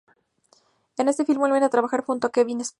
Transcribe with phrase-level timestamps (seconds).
[0.97, 2.69] En este film vuelve a trabajar junto a Kevin Spacey.